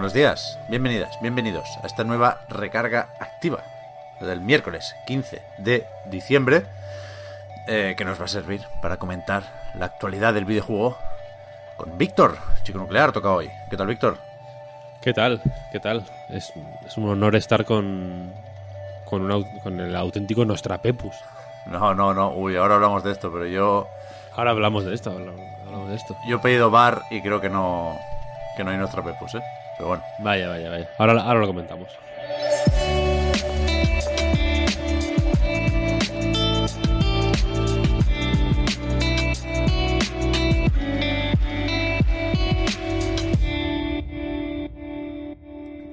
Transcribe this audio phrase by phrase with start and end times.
[0.00, 3.62] Buenos días, bienvenidas, bienvenidos a esta nueva recarga activa
[4.18, 6.64] del miércoles 15 de diciembre
[7.68, 9.42] eh, que nos va a servir para comentar
[9.74, 10.96] la actualidad del videojuego
[11.76, 13.50] con Víctor, chico nuclear, toca hoy.
[13.68, 14.16] ¿Qué tal, Víctor?
[15.02, 15.42] ¿Qué tal?
[15.70, 16.06] ¿Qué tal?
[16.30, 16.50] Es,
[16.86, 18.32] es un honor estar con,
[19.04, 21.14] con, un con el auténtico Nostrapepus.
[21.66, 23.86] No, no, no, uy, ahora hablamos de esto, pero yo,
[24.34, 26.16] Ahora hablamos de esto, hablamos, de esto.
[26.26, 27.98] yo he pedido bar y creo que no,
[28.56, 29.42] que no hay nuestra Pepus, ¿eh?
[29.80, 30.90] Pero bueno, Vaya, vaya, vaya.
[30.98, 31.88] Ahora, ahora lo comentamos.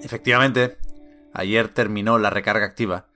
[0.03, 0.77] efectivamente,
[1.33, 3.07] ayer terminó la recarga activa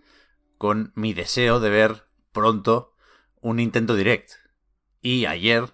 [0.58, 2.96] con mi deseo de ver pronto
[3.42, 4.32] un Nintendo Direct.
[5.02, 5.74] Y ayer,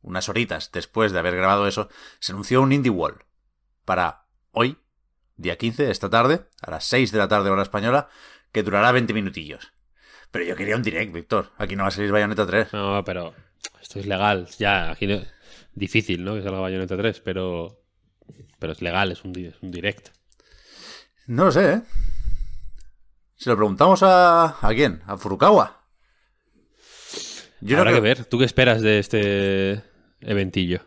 [0.00, 3.24] unas horitas después de haber grabado eso, se anunció un Indie Wall
[3.84, 4.21] para
[4.52, 4.78] hoy,
[5.36, 8.08] día 15, esta tarde, a las 6 de la tarde hora española,
[8.52, 9.72] que durará 20 minutillos.
[10.30, 11.50] Pero yo quería un Direct, Víctor.
[11.58, 12.72] Aquí no va a salir Bayonetta 3.
[12.72, 13.34] No, pero
[13.82, 14.48] esto es legal.
[14.58, 15.22] Ya, aquí no-
[15.74, 16.34] difícil, ¿no?
[16.34, 17.82] Que salga Bayonetta 3, pero,
[18.58, 20.08] pero es legal, es un, es un direct.
[21.26, 21.82] No lo sé, ¿eh?
[23.36, 24.56] Si lo preguntamos a...
[24.66, 25.02] ¿A quién?
[25.06, 25.82] ¿A Furukawa?
[27.60, 28.24] Yo no Habrá creo- que ver.
[28.24, 29.82] ¿Tú qué esperas de este
[30.20, 30.80] eventillo?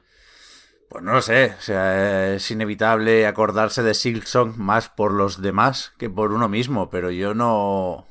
[0.89, 5.93] Pues no lo sé, o sea, es inevitable acordarse de Silksong más por los demás
[5.97, 8.05] que por uno mismo, pero yo no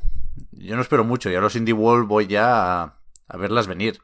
[0.53, 2.83] yo no espero mucho, y a los Indie World voy ya
[3.29, 4.01] a, verlas venir,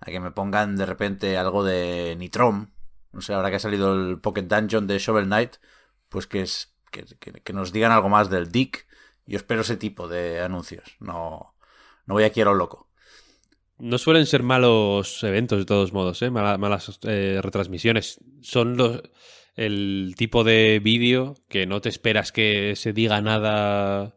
[0.00, 2.68] a que me pongan de repente algo de Nitrom,
[3.12, 5.56] no sé, ahora que ha salido el Pocket Dungeon de Shovel Knight,
[6.08, 8.86] pues que es que, que- que nos digan algo más del Dick,
[9.26, 11.54] yo espero ese tipo de anuncios, no
[12.06, 12.88] no voy aquí a lo loco.
[13.78, 16.30] No suelen ser malos eventos de todos modos, ¿eh?
[16.30, 18.20] Mala- malas eh, retransmisiones.
[18.40, 19.02] Son los,
[19.56, 24.16] el tipo de vídeo que no te esperas que se diga nada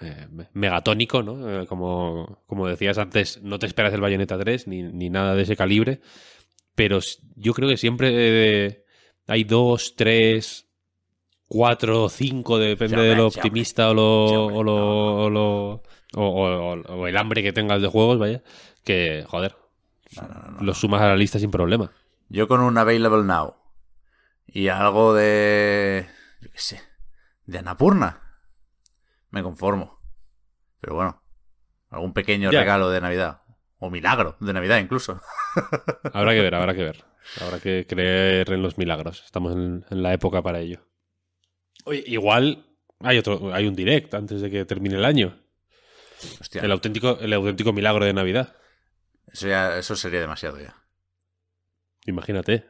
[0.00, 1.66] eh, me- megatónico, ¿no?
[1.66, 5.56] Como, como decías antes, no te esperas el Bayonetta 3 ni, ni nada de ese
[5.56, 6.00] calibre.
[6.74, 6.98] Pero
[7.36, 8.84] yo creo que siempre
[9.26, 10.65] hay dos, tres,
[11.48, 15.82] cuatro, cinco, depende Ya, de lo optimista o lo, o, lo, o lo-
[16.14, 18.42] o, o- o el hambre que tengas de juegos, vaya,
[18.84, 19.54] que, joder,
[20.16, 20.60] No, no, no, no.
[20.62, 21.90] los sumas a la lista sin problema.
[22.28, 23.54] Yo con un Available Now
[24.46, 26.06] y algo de.
[26.40, 26.80] Yo qué sé.
[27.44, 28.20] De Anapurna.
[29.30, 30.00] Me conformo.
[30.80, 31.22] Pero bueno.
[31.90, 32.60] Algún pequeño Ya.
[32.60, 33.42] regalo de Navidad.
[33.78, 35.20] O milagro de Navidad incluso.
[36.12, 37.04] Habrá que ver, habrá que ver.
[37.40, 39.22] Habrá que creer en los milagros.
[39.24, 40.80] Estamos en, en la época para ello.
[41.86, 42.66] Oye, igual
[43.00, 45.38] hay otro, hay un direct antes de que termine el año.
[46.40, 46.62] Hostia.
[46.62, 48.54] El auténtico, el auténtico milagro de Navidad.
[49.32, 50.74] Eso, ya- eso sería demasiado ya.
[52.06, 52.64] Imagínate.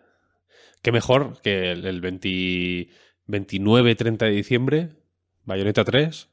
[0.82, 2.88] Qué mejor que el, el 20
[3.28, 4.96] 29-30 de diciembre,
[5.44, 6.28] Bayonetta 3,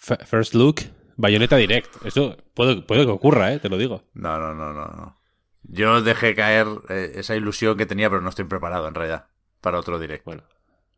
[0.00, 0.80] F- First Look,
[1.16, 2.04] Bayonetta Direct.
[2.04, 3.60] Eso puede, puede que ocurra, ¿eh?
[3.60, 4.02] te lo digo.
[4.14, 4.86] No, no, no, no.
[4.88, 5.20] no.
[5.62, 9.28] Yo dejé caer eh, esa ilusión que tenía, pero no estoy preparado en realidad
[9.60, 10.24] para otro directo.
[10.24, 10.42] Bueno,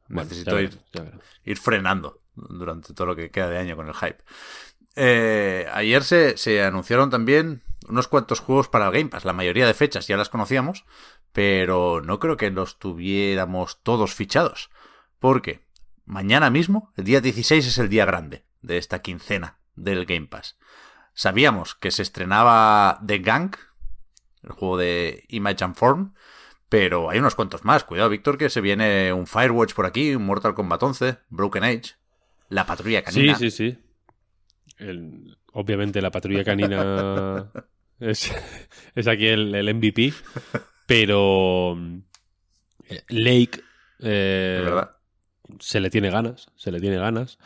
[0.09, 0.79] bueno, Necesito ir,
[1.45, 4.19] ir frenando durante todo lo que queda de año con el hype.
[4.97, 9.25] Eh, ayer se, se anunciaron también unos cuantos juegos para el Game Pass.
[9.25, 10.85] La mayoría de fechas ya las conocíamos,
[11.33, 14.71] pero no creo que los tuviéramos todos fichados.
[15.19, 15.65] Porque
[16.05, 20.57] mañana mismo, el día 16, es el día grande de esta quincena del Game Pass.
[21.15, 23.57] Sabíamos que se estrenaba The Gang,
[24.43, 26.15] el juego de Image and Form,
[26.75, 27.85] pero hay unos cuantos más.
[27.85, 31.93] Cuidado, Víctor, que se viene un Firewatch por aquí, un Mortal Kombat 11, Broken Age,
[32.49, 33.35] La Patrulla Sí, Canina.
[33.37, 33.79] sí, sí.
[34.79, 37.49] El- obviamente la patrulla canina
[38.01, 38.29] es,
[38.97, 40.13] es aquí el, el MVP,
[40.87, 41.79] pero
[42.89, 43.61] eh, Lake
[44.01, 44.69] eh,
[45.61, 47.39] se le tiene ganas, se le tiene ganas.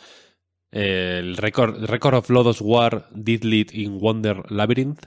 [0.70, 5.04] El record, record of Lodos War Did Lead in Wonder Labyrinth,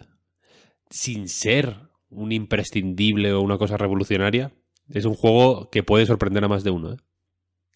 [0.91, 4.51] sin ser un imprescindible o una cosa revolucionaria,
[4.89, 6.93] es un juego que puede sorprender a más de uno.
[6.93, 6.97] ¿eh?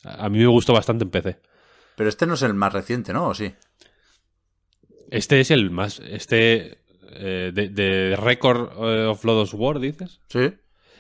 [0.04, 1.40] A mí me gustó bastante en PC.
[1.96, 3.30] Pero este no es el más reciente, ¿no?
[3.30, 3.54] ¿O sí?
[5.10, 6.00] Este es el más.
[6.00, 6.80] Este.
[7.18, 10.22] eh, de, de Record eh, of Lodos War, dices.
[10.30, 10.52] Sí.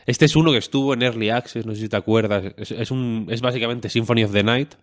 [0.05, 2.53] Este es uno que estuvo en Early Access, no sé si te acuerdas.
[2.57, 4.75] Es, es un, es básicamente Symphony of the Night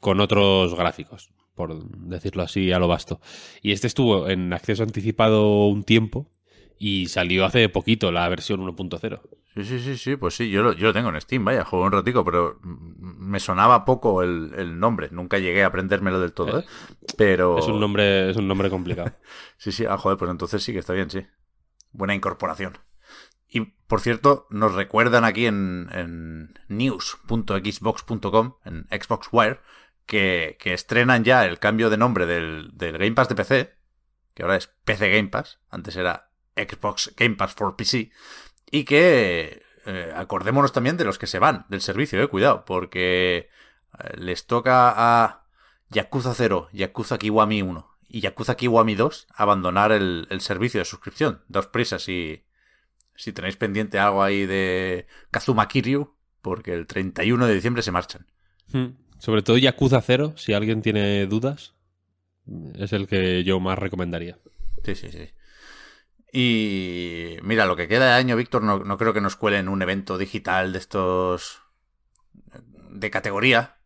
[0.00, 3.20] con otros gráficos, por decirlo así a lo vasto.
[3.60, 6.30] Y este estuvo en acceso anticipado un tiempo
[6.84, 9.20] y salió hace poquito la versión 1.0.
[9.54, 11.84] Sí, sí, sí, sí, pues sí, yo lo, yo lo tengo en Steam, vaya, juego
[11.84, 16.58] un ratico, pero me sonaba poco el, el nombre, nunca llegué a aprendérmelo del todo,
[16.58, 16.64] ¿eh?
[17.16, 17.56] Pero...
[17.56, 19.12] Es un nombre, es un nombre complicado.
[19.58, 21.24] sí, sí, ah, joder, pues entonces sí que está bien, sí.
[21.92, 22.76] Buena incorporación.
[23.48, 29.60] Y, por cierto, nos recuerdan aquí en, en news.xbox.com, en Xbox Wire,
[30.04, 33.72] que, que, estrenan ya el cambio de nombre del, del Game Pass de PC,
[34.34, 38.10] que ahora es PC Game Pass, antes era Xbox Game Pass for PC,
[38.70, 43.36] y que eh, acordémonos también de los que se van del servicio, eh, cuidado, porque
[43.98, 45.44] eh, les toca a
[45.90, 51.42] Yakuza 0, Yakuza Kiwami 1 y Yakuza Kiwami 2 abandonar el, el servicio de suscripción.
[51.48, 52.44] Dos prisas si,
[53.14, 58.26] si tenéis pendiente algo ahí de Kazuma Kiryu, porque el 31 de diciembre se marchan.
[58.72, 58.96] Hmm.
[59.18, 61.74] Sobre todo Yakuza 0, si alguien tiene dudas,
[62.74, 64.38] es el que yo más recomendaría.
[64.84, 65.30] Sí, sí, sí.
[66.34, 70.16] Y mira, lo que queda de año, Víctor, no, creo que nos cuelen un evento
[70.16, 71.60] digital de estos
[72.90, 73.76] de categoría,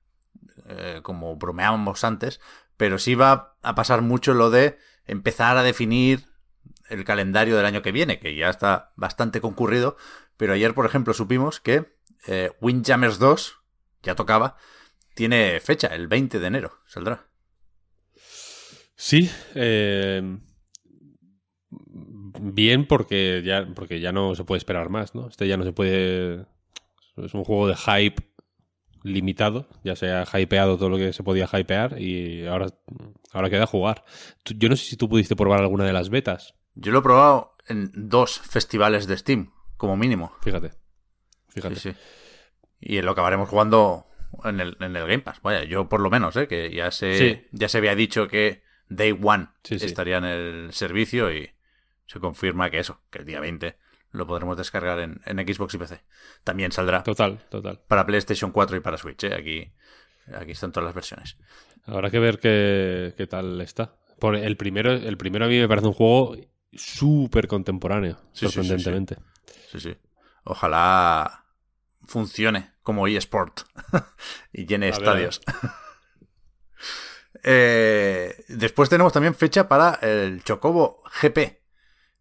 [0.69, 2.41] eh, como bromeábamos antes,
[2.77, 6.27] pero sí va a pasar mucho lo de empezar a definir
[6.89, 9.97] el calendario del año que viene, que ya está bastante concurrido,
[10.37, 11.97] pero ayer, por ejemplo, supimos que
[12.29, 13.59] eh, Windjammers 2,
[14.05, 14.57] ya tocaba,
[15.15, 17.27] tiene fecha, el 20 de enero, saldrá.
[18.95, 20.39] Sí, eh,
[22.41, 25.29] bien porque ya, porque ya no se puede esperar más, ¿no?
[25.29, 26.47] Este ya no se puede...
[27.17, 28.23] Es un juego de hype
[29.03, 32.67] limitado, ya se ha hypeado todo lo que se podía hypear y ahora,
[33.33, 34.05] ahora queda jugar.
[34.45, 36.55] Yo no sé si tú pudiste probar alguna de las betas.
[36.75, 40.33] Yo lo he probado en dos festivales de Steam, como mínimo.
[40.43, 40.73] Fíjate.
[41.49, 41.77] Fíjate.
[41.77, 41.97] Sí, sí.
[42.81, 44.07] Y lo acabaremos jugando
[44.45, 45.41] en el, en el Game Pass.
[45.43, 46.47] Vaya, yo por lo menos, ¿eh?
[46.49, 47.47] que ya se, Sí.
[47.53, 51.51] ya se había dicho que Day One estaría en el servicio y
[52.07, 53.77] se confirma que eso, que el día 20
[54.13, 56.03] lo podremos descargar en, en Xbox y PC.
[56.45, 57.81] También saldrá Total, total.
[57.87, 59.25] para PlayStation 4 y para Switch.
[59.25, 59.35] ¿eh?
[59.35, 59.73] Aquí,
[60.35, 61.37] aquí están todas las versiones.
[61.85, 63.97] Habrá que ver qué, qué tal está.
[64.19, 66.37] Por el primero, el primero a mí me parece un juego
[66.73, 69.17] súper contemporáneo, Sí, sí, sí, sorprendentemente.
[69.71, 69.97] Sí, sí.
[70.45, 71.45] Ojalá
[72.07, 73.61] funcione como eSport
[74.53, 75.41] y llene A estadios.
[77.49, 81.56] Eh, después tenemos también fecha para el Chocobo GP,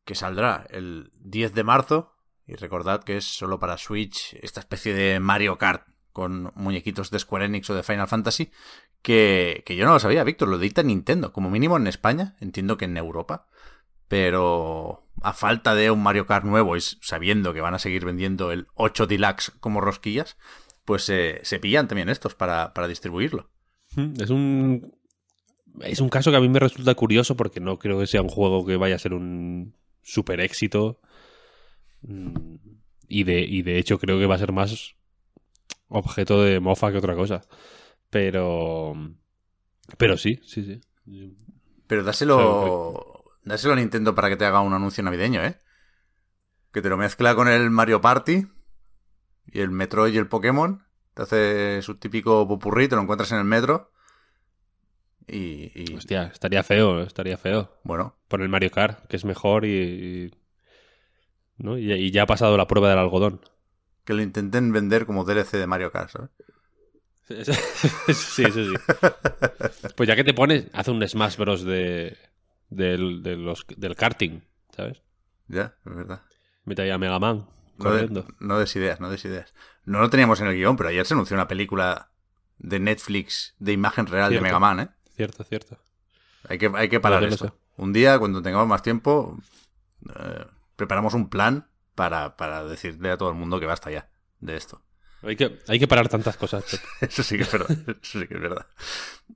[0.06, 2.12] que saldrá el 10 de marzo.
[2.48, 7.20] Y recordad que es solo para Switch esta especie de Mario Kart con muñequitos de
[7.20, 8.52] Square Enix o de Final Fantasy.
[9.02, 12.78] Que, que yo no lo sabía, Víctor, lo edita Nintendo, como mínimo en España, entiendo
[12.78, 13.48] que en Europa.
[14.08, 18.52] Pero a falta de un Mario Kart nuevo y sabiendo que van a seguir vendiendo
[18.52, 20.38] el 8 Deluxe como rosquillas,
[20.86, 23.50] pues eh, se pillan también estos para, para distribuirlo.
[23.96, 24.96] Mm, Es un.
[25.82, 28.30] Es un caso que a mí me resulta curioso porque no creo que sea un
[28.30, 29.76] juego que vaya a ser un
[30.06, 31.02] super éxito.
[32.02, 32.56] Mm,
[33.08, 34.96] Y de, y de hecho creo que va a ser más
[35.90, 37.42] objeto de mofa que otra cosa.
[38.10, 38.94] Pero.
[39.98, 40.82] Pero sí, sí, sí.
[41.88, 45.60] Pero dáselo, dáselo a Nintendo para que te haga un anuncio navideño, ¿eh?
[46.72, 48.48] Que te lo mezcla con el Mario Party
[49.48, 50.84] y el Metroid y el Pokémon.
[51.14, 53.92] Te hace su típico popurrí, te lo encuentras en el metro.
[55.28, 57.72] Y, y, Hostia, estaría feo, estaría feo.
[57.84, 59.70] bueno, Por el Mario Kart, que es mejor y.
[59.70, 60.32] y-
[61.58, 61.78] ¿no?
[61.78, 63.42] y, y ya ha pasado la prueba del algodón.
[64.04, 66.30] que lo intenten vender como DLC de Mario Kart, ¿sabes?
[68.14, 68.74] sí, eso sí.
[69.96, 71.64] Pues ya que te pones, haz un Smash Bros.
[71.64, 72.16] de,
[72.70, 74.42] del, de los, del karting,
[74.76, 75.02] ¿sabes?
[75.48, 76.22] Ya, es verdad.
[76.66, 77.48] Mete ahí a Mega Man
[77.80, 79.54] No, de- no des ideas, no des ideas.
[79.86, 82.12] No lo teníamos en el guion, pero ayer se anunció una película
[82.60, 84.44] de Netflix de imagen real Cierto.
[84.44, 84.90] de Mega Man, ¿eh?
[85.16, 85.78] Cierto, cierto.
[86.48, 87.58] Hay que, hay que parar lo esto.
[87.78, 89.38] Un día, cuando tengamos más tiempo,
[90.08, 90.46] eh,
[90.76, 94.82] preparamos un plan para, para decirle a todo el mundo que basta ya de esto.
[95.24, 96.64] Hay que, hay que parar tantas cosas.
[97.02, 97.72] Eso sí que es verdad.
[98.02, 98.68] Eso sí que es verdad.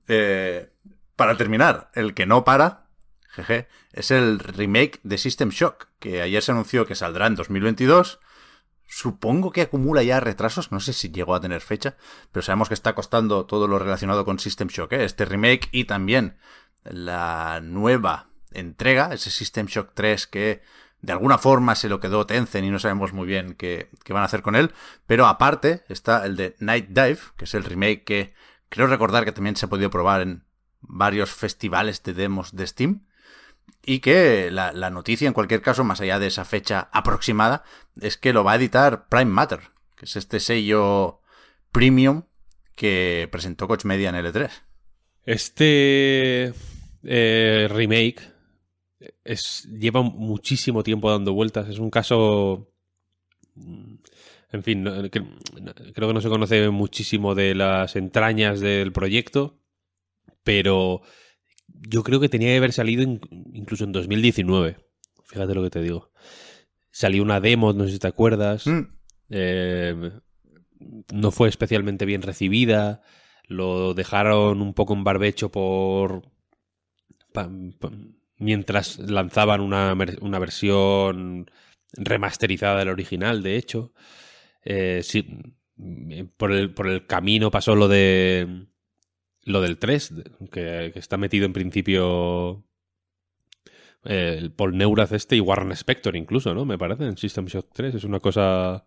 [0.06, 0.70] Eh,
[1.16, 2.86] para terminar, el que no para,
[3.28, 8.20] jeje, es el remake de System Shock, que ayer se anunció que saldrá en 2022.
[8.92, 11.96] Supongo que acumula ya retrasos, no sé si llegó a tener fecha,
[12.32, 15.04] pero sabemos que está costando todo lo relacionado con System Shock, ¿eh?
[15.04, 16.36] este remake y también
[16.82, 20.62] la nueva entrega, ese System Shock 3 que
[21.02, 24.22] de alguna forma se lo quedó Tencent y no sabemos muy bien qué, qué van
[24.22, 24.72] a hacer con él,
[25.06, 28.34] pero aparte está el de Night Dive, que es el remake que
[28.68, 30.42] creo recordar que también se ha podido probar en
[30.80, 33.06] varios festivales de demos de Steam.
[33.84, 37.64] Y que la, la, noticia, en cualquier caso, más allá de esa fecha aproximada,
[38.00, 39.60] es que lo va a editar Prime Matter,
[39.96, 41.20] que es este sello
[41.72, 42.24] premium
[42.74, 44.50] que presentó Coach Media en L3.
[45.24, 46.52] Este
[47.02, 48.32] eh, remake
[49.24, 51.68] es, lleva muchísimo tiempo dando vueltas.
[51.68, 52.72] Es un caso.
[53.54, 53.94] mm,
[54.52, 59.60] En fin, creo que no se conoce muchísimo de las entrañas del proyecto,
[60.42, 61.02] pero
[61.88, 63.20] yo creo que tenía que haber salido in-
[63.54, 64.76] incluso en 2019.
[65.24, 66.10] Fíjate lo que te digo.
[66.90, 68.66] Salió una demo, no sé si te acuerdas.
[68.66, 68.80] Mm,
[69.32, 70.10] Eh,
[71.12, 73.00] no fue especialmente bien recibida.
[73.46, 76.22] Lo dejaron un poco en barbecho por.
[77.32, 77.48] pa-
[77.78, 77.92] pa-
[78.38, 81.50] mientras lanzaban una, una versión
[81.92, 83.92] remasterizada del original, de hecho.
[84.64, 85.26] Eh, sí,
[85.76, 88.66] mm, por, el, por el camino pasó lo de.
[89.50, 90.14] Lo del 3,
[90.50, 92.64] que, que está metido en principio.
[94.04, 96.64] eh, el Paul Neurath este y Warren Spector incluso, ¿no?
[96.64, 97.96] Me parece, en System Shock 3.
[97.96, 98.86] Es una cosa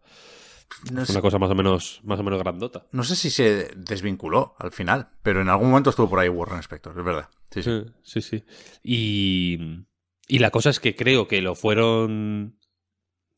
[0.91, 2.88] no, sé, una cosa más o menos más o menos grandota.
[2.91, 6.60] no sé si se desvinculó al final, pero en algún momento estuvo por ahí Warren
[6.60, 7.29] Spector, es verdad.
[7.51, 7.62] Sí,
[8.01, 8.22] sí.
[8.22, 8.43] Sí.
[8.84, 9.60] Y,
[10.27, 12.58] y la cosa es que creo que lo fueron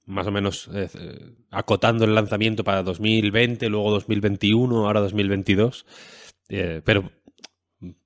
[0.05, 0.87] más o menos eh,
[1.51, 5.85] acotando el lanzamiento para 2020, luego 2021, ahora 2022.
[6.49, 7.11] Eh, pero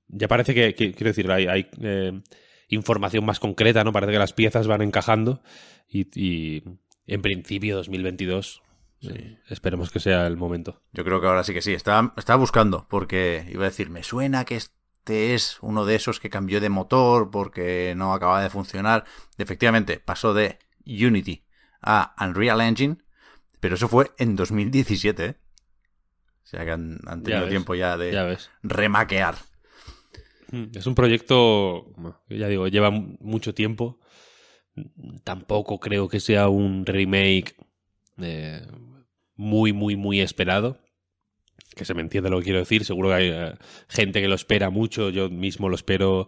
[0.08, 2.20] ya parece que, que- quiero decir, hay, hay, eh,
[2.68, 3.92] información más concreta, ¿no?
[3.92, 5.42] Parece que las piezas van encajando
[5.88, 6.62] y, y
[7.06, 8.62] en principio 2022
[9.02, 10.82] eh, esperemos que sea el momento.
[10.92, 11.72] Yo creo que ahora sí que sí.
[11.72, 16.20] Estaba, estaba buscando, porque iba a decir, me suena que este es uno de esos
[16.20, 19.04] que cambió de motor porque no acababa de funcionar.
[19.38, 21.44] Efectivamente, pasó de Unity
[21.82, 22.98] a Unreal Engine,
[23.58, 25.24] pero eso fue en 2017.
[25.24, 25.34] ¿eh?
[26.50, 29.36] Sea que han, tenido tiempo ya de Ya remaquear.
[30.50, 31.86] Mm, Es un proyecto,
[32.28, 34.00] ya digo, lleva mu- mucho tiempo.
[35.24, 37.54] Tampoco creo que sea un remake
[38.18, 38.66] eh,
[39.36, 40.78] muy, muy, muy esperado.
[41.76, 42.84] Que se me entiende lo que quiero decir.
[42.84, 43.54] Seguro que hay eh,
[43.88, 45.10] gente que lo espera mucho.
[45.10, 46.26] Yo mismo lo espero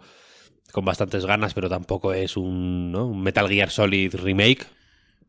[0.73, 3.07] con bastantes ganas, pero tampoco es un, ¿no?
[3.09, 4.67] un Metal Gear Solid remake.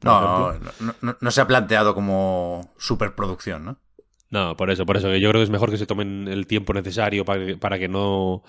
[0.04, 0.72] No, ejemplo.
[0.82, 3.80] no, no- no se ha planteado como superproducción, ¿no?
[4.34, 5.16] No, por eso, por eso.
[5.16, 7.88] Yo creo que es mejor que se tomen el tiempo necesario para que, para que
[7.88, 8.42] no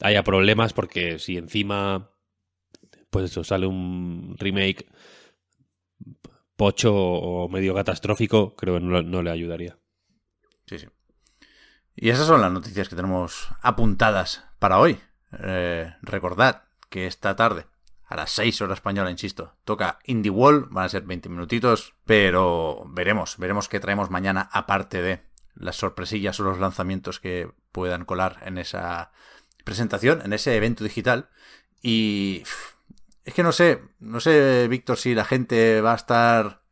[0.00, 2.12] haya problemas, porque si encima,
[3.10, 4.86] pues eso, sale un remake
[6.54, 9.76] pocho o medio catastrófico, creo que no, no le ayudaría.
[10.68, 10.86] Sí, sí.
[11.96, 15.00] Y esas son las noticias que tenemos apuntadas para hoy.
[15.42, 17.66] Eh, recordad que esta tarde,
[18.06, 22.84] a las 6 horas española, insisto, toca Indie Wall, van a ser 20 minutitos, pero
[22.88, 25.22] veremos, veremos qué traemos mañana aparte de
[25.54, 29.10] las sorpresillas o los lanzamientos que puedan colar en esa
[29.64, 31.30] presentación, en ese evento digital.
[31.82, 32.44] Y
[33.24, 36.62] es que no sé, no sé, Víctor, si la gente va a estar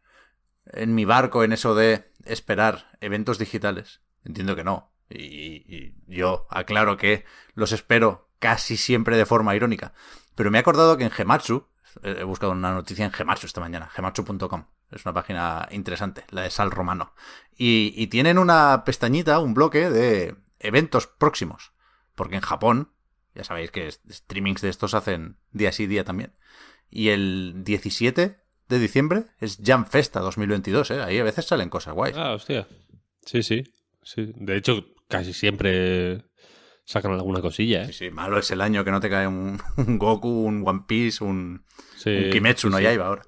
[0.67, 4.01] en mi barco en eso de esperar eventos digitales.
[4.25, 4.93] Entiendo que no.
[5.11, 7.25] Y yo aclaro que
[7.55, 9.93] los espero casi siempre de forma irónica.
[10.35, 11.67] Pero me he acordado que en Gematsu,
[12.03, 14.67] he buscado una noticia en Gematsu esta mañana, gematsu.com.
[14.91, 17.15] Es una página interesante, la de Sal Romano.
[17.57, 21.73] Y, tienen una pestañita, un bloque de eventos próximos.
[22.15, 22.93] Porque en Japón,
[23.35, 26.35] ya sabéis que streamings de estos hacen día sí día también.
[26.91, 28.39] Y el 17
[28.69, 31.03] de diciembre es Jam Festa 2022, ¿eh?
[31.03, 32.17] Ahí a veces salen cosas guays.
[32.17, 32.69] Ah, hostia.
[33.25, 33.65] Sí, sí.
[34.03, 34.33] sí.
[34.37, 36.25] De hecho, casi siempre
[36.85, 37.95] sacan alguna cosilla, Sí, ¿eh?
[37.95, 41.23] sí, malo es el año que no te cae un, un Goku, un One Piece,
[41.25, 41.65] un,
[41.97, 42.85] Sí, un Kimetsu sí, no sí.
[42.85, 43.23] Yaiba ahora.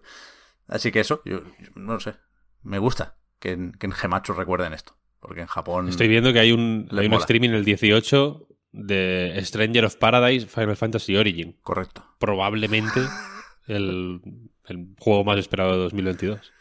[0.69, 2.17] Así que eso, yo, yo no sé.
[2.63, 4.97] Me gusta que en, que en Gematsu recuerden esto.
[5.21, 5.89] Porque en Japón.
[5.89, 10.77] Estoy viendo que hay un, hay un streaming el 18 de Stranger of Paradise Final
[10.77, 11.57] Fantasy Origin.
[11.63, 12.05] Correcto.
[12.19, 13.01] Probablemente
[13.67, 14.21] el,
[14.67, 16.53] el juego más esperado de 2022.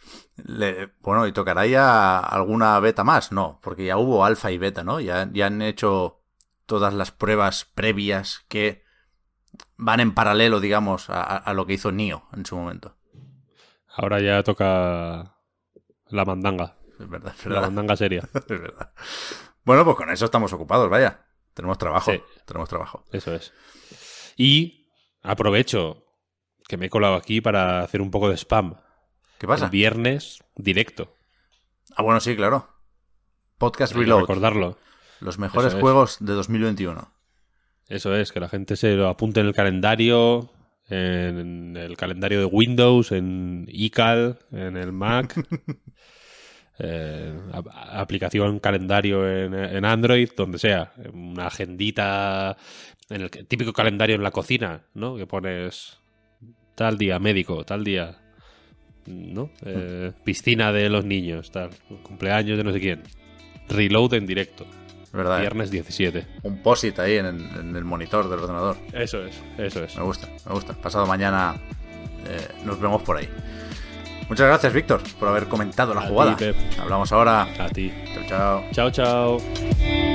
[0.46, 3.32] Le- bueno, ¿y tocará ya alguna beta más?
[3.32, 5.00] No, porque ya hubo alfa y beta, ¿no?
[5.00, 6.22] Ya, ya han hecho
[6.66, 8.84] todas las pruebas previas que
[9.78, 12.98] van en paralelo, digamos, a, a- lo que hizo Nio en su momento.
[13.88, 15.36] Ahora ya toca
[16.08, 16.78] la mandanga.
[17.00, 17.68] Es verdad, es La verdad.
[17.68, 18.22] mandanga seria.
[18.34, 18.92] Es verdad.
[19.64, 21.26] Bueno, pues con eso estamos ocupados, vaya.
[21.54, 22.12] Tenemos trabajo.
[22.12, 22.22] Sí.
[22.46, 23.06] Tenemos trabajo.
[23.12, 23.54] Eso es.
[24.38, 24.92] Y
[25.22, 26.06] aprovecho
[26.68, 28.76] que me he colado aquí para hacer un poco de spam.
[29.38, 29.66] ¿Qué pasa?
[29.66, 31.16] El viernes directo.
[31.96, 32.70] Ah, bueno, sí, claro.
[33.58, 34.22] Podcast Hay que Reload.
[34.22, 34.78] recordarlo.
[35.22, 35.82] Los mejores Eso es.
[35.82, 37.12] juegos de 2021.
[37.88, 40.52] Eso es, que la gente se lo apunte en el calendario,
[40.90, 45.36] en el calendario de Windows, en iCal, en el Mac,
[46.80, 52.58] eh, aplicación calendario en, en Android, donde sea, una agendita,
[53.10, 55.16] en el típico calendario en la cocina, ¿no?
[55.16, 56.00] Que pones
[56.76, 58.18] tal día, médico, tal día,
[59.06, 59.52] ¿no?
[59.66, 61.70] Eh, piscina de los niños, tal,
[62.04, 63.04] cumpleaños de no sé quién.
[63.70, 64.66] Reload en directo.
[65.16, 65.40] ¿Verdad?
[65.40, 66.28] Viernes 17.
[66.44, 68.76] Un posit ahí en, en, el monitor del ordenador.
[68.92, 69.96] Eso es, eso es.
[69.96, 70.74] Me gusta, me gusta.
[70.74, 71.56] Pasado mañana
[72.28, 73.30] eh, nos vemos por ahí.
[74.28, 76.36] Muchas gracias, Víctor, por haber comentado la A jugada.
[76.36, 76.46] ti.
[76.80, 77.48] Hablamos ahora.
[77.60, 77.94] A ti.
[78.14, 78.92] Chao, chao.
[78.92, 80.15] Chao, chao.